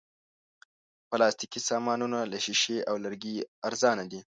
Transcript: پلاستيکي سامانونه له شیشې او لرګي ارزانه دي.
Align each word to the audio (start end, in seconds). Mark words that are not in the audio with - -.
پلاستيکي 1.09 1.59
سامانونه 1.69 2.19
له 2.31 2.37
شیشې 2.45 2.77
او 2.89 2.95
لرګي 3.03 3.35
ارزانه 3.67 4.03
دي. 4.11 4.21